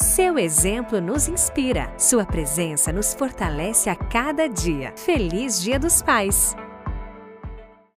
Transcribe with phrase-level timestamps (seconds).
[0.00, 4.92] Seu exemplo nos inspira, sua presença nos fortalece a cada dia.
[4.96, 6.54] Feliz Dia dos Pais!